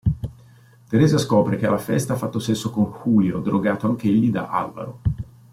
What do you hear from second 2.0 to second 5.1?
ha fatto sesso con Julio, drogato anch'egli da Alvaro.